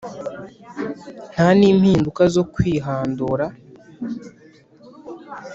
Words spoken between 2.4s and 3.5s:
kwihandura